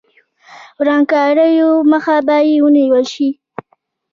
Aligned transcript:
ورانکاریو 0.79 1.71
مخه 1.91 2.15
به 2.25 2.35
یې 2.47 2.55
ونیول 2.63 3.05
شي. 3.13 3.29